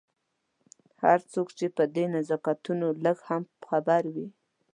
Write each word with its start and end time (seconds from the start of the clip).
هر 1.03 1.19
څوک 1.31 1.47
چې 1.57 1.65
په 1.77 1.83
دې 1.95 2.05
نزاکتونو 2.15 2.87
لږ 3.03 3.17
هم 3.29 3.43
خبر 3.67 4.03
وي. 4.13 4.27